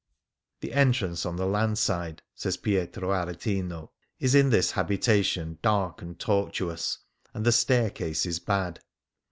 "The 0.61 0.73
entrance 0.73 1.27
on 1.27 1.35
the 1.35 1.45
land 1.45 1.77
side," 1.77 2.23
says 2.33 2.57
Pietro 2.57 3.09
Aretino, 3.09 3.91
"is 4.19 4.33
in 4.33 4.49
this 4.49 4.71
habitation 4.71 5.59
dark 5.61 6.01
and 6.01 6.17
tortuous, 6.17 6.97
and 7.35 7.45
the 7.45 7.51
staircase 7.51 8.25
is 8.25 8.39
bad." 8.39 8.79